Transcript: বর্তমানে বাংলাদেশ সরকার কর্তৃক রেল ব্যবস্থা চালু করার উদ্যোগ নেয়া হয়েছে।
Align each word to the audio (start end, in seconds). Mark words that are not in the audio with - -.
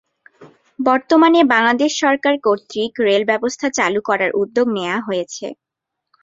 বর্তমানে 0.79 1.39
বাংলাদেশ 1.53 1.91
সরকার 2.03 2.33
কর্তৃক 2.45 2.91
রেল 3.07 3.23
ব্যবস্থা 3.31 3.67
চালু 3.77 3.99
করার 4.09 4.31
উদ্যোগ 4.41 4.67
নেয়া 4.77 4.97
হয়েছে। 5.07 5.45